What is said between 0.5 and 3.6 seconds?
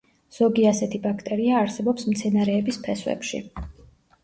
ასეთი ბაქტერია არსებობს მცენარეების ფესვებში.